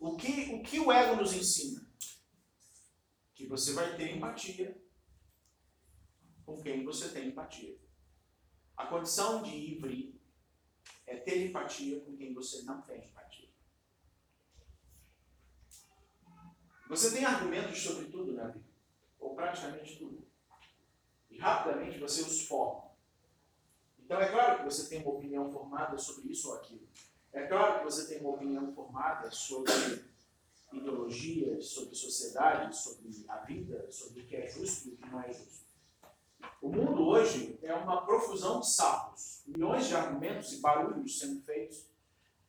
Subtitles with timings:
[0.00, 1.86] O que, o que o ego nos ensina?
[3.34, 4.82] Que você vai ter empatia
[6.46, 7.78] com quem você tem empatia.
[8.76, 10.18] A condição de Ivri
[11.06, 13.50] é ter empatia com quem você não tem empatia.
[16.88, 18.68] Você tem argumentos sobre tudo na vida,
[19.18, 20.26] ou praticamente tudo.
[21.30, 22.90] E rapidamente você os forma.
[23.98, 26.88] Então é claro que você tem uma opinião formada sobre isso ou aquilo.
[27.32, 29.72] É claro que você tem uma opinião formada sobre
[30.72, 35.20] ideologias, sobre sociedade, sobre a vida, sobre o que é justo e o que não
[35.20, 35.60] é justo.
[36.60, 41.86] O mundo hoje é uma profusão de sapos, milhões de argumentos e barulhos sendo feitos,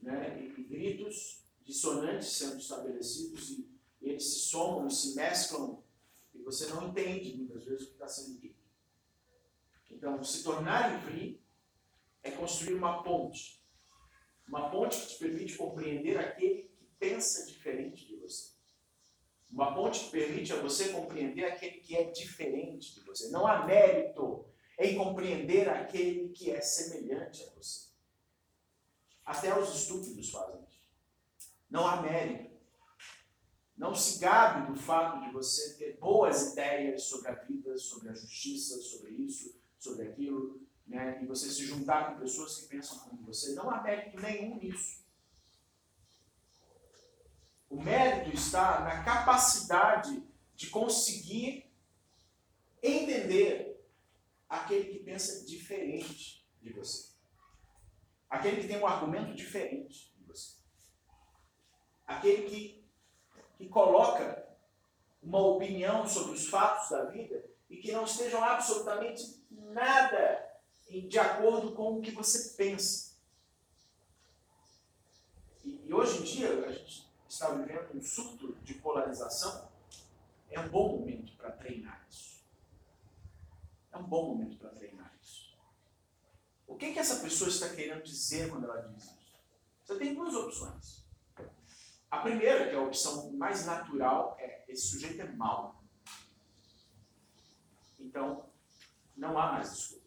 [0.00, 3.66] né, e, gritos dissonantes sendo estabelecidos, e
[4.02, 5.82] eles se somam e se mesclam,
[6.34, 8.62] e você não entende muitas vezes o que está sendo dito.
[9.90, 11.40] Então, se tornar livre
[12.22, 13.63] é construir uma ponte.
[14.46, 18.52] Uma ponte que te permite compreender aquele que pensa diferente de você.
[19.50, 23.28] Uma ponte que permite a você compreender aquele que é diferente de você.
[23.30, 24.44] Não há mérito
[24.78, 27.88] em compreender aquele que é semelhante a você.
[29.24, 30.82] Até os estúpidos fazem isso.
[31.70, 32.54] Não há mérito.
[33.76, 38.14] Não se gabe do fato de você ter boas ideias sobre a vida, sobre a
[38.14, 40.63] justiça, sobre isso, sobre aquilo,
[40.94, 41.18] né?
[41.22, 43.54] e você se juntar com pessoas que pensam como você.
[43.54, 45.04] Não há mérito nenhum nisso.
[47.68, 50.22] O mérito está na capacidade
[50.54, 51.68] de conseguir
[52.80, 53.84] entender
[54.48, 57.12] aquele que pensa diferente de você.
[58.30, 60.58] Aquele que tem um argumento diferente de você.
[62.06, 62.88] Aquele que,
[63.56, 64.46] que coloca
[65.20, 70.43] uma opinião sobre os fatos da vida e que não estejam absolutamente nada
[71.02, 73.14] de acordo com o que você pensa.
[75.64, 79.68] E, e hoje em dia, a gente está vivendo um surto de polarização,
[80.50, 82.42] é um bom momento para treinar isso.
[83.92, 85.56] É um bom momento para treinar isso.
[86.66, 89.18] O que, que essa pessoa está querendo dizer quando ela diz isso?
[89.84, 91.04] Você tem duas opções.
[92.10, 95.82] A primeira, que é a opção mais natural, é esse sujeito é mau.
[97.98, 98.48] Então,
[99.16, 100.03] não há mais desculpa.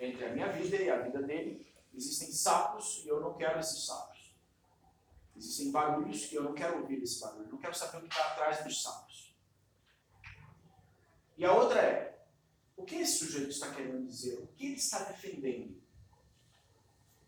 [0.00, 3.84] Entre a minha vida e a vida dele, existem sapos e eu não quero esses
[3.84, 4.34] sapos.
[5.36, 8.08] Existem barulhos que eu não quero ouvir esse barulho, eu não quero saber o que
[8.08, 9.36] está atrás dos sapos.
[11.36, 12.18] E a outra é,
[12.76, 14.38] o que esse sujeito está querendo dizer?
[14.38, 15.80] O que ele está defendendo?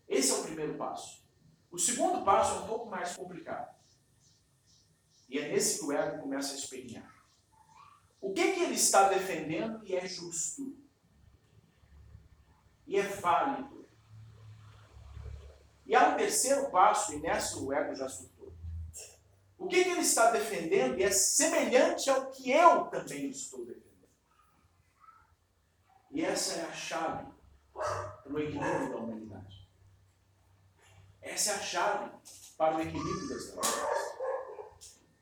[0.07, 1.23] Esse é o primeiro passo.
[1.71, 3.73] O segundo passo é um pouco mais complicado.
[5.29, 7.11] E é nesse que o ego começa a espelhar.
[8.19, 10.75] O que, que ele está defendendo e é justo?
[12.93, 13.89] E é válido?
[15.83, 18.53] E há um terceiro passo, e nessa o ego já surtou.
[19.57, 24.07] O que, que ele está defendendo é semelhante ao que eu também estou defendendo.
[26.11, 27.31] E essa é a chave
[27.73, 29.67] para o equilíbrio da humanidade.
[31.19, 32.11] Essa é a chave
[32.55, 34.22] para o equilíbrio das relações.